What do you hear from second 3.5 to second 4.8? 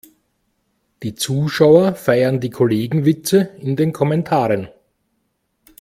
in den Kommentaren.